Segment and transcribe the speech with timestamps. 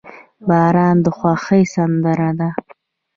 [0.47, 2.49] •باران د خوښۍ سندره ده.